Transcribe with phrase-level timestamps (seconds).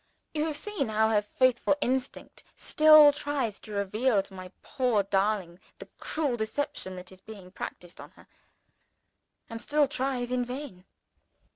[0.33, 5.59] You have seen how her faithful instinct still tries to reveal to my poor darling
[5.77, 8.25] the cruel deception that is being practiced on her
[9.47, 10.85] and still tries in vain.